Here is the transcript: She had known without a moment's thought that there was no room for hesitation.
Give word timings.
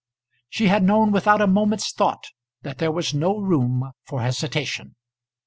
She 0.49 0.65
had 0.69 0.81
known 0.81 1.11
without 1.11 1.41
a 1.43 1.45
moment's 1.45 1.91
thought 1.93 2.25
that 2.63 2.79
there 2.79 2.91
was 2.91 3.13
no 3.13 3.37
room 3.37 3.91
for 4.07 4.23
hesitation. 4.23 4.95